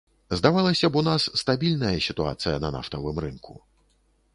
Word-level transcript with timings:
Здавалася 0.37 0.89
б, 0.95 0.99
у 1.01 1.03
нас 1.09 1.27
стабільная 1.43 1.95
сітуацыя 2.09 2.55
на 2.65 2.69
нафтавым 2.79 3.23
рынку. 3.29 3.53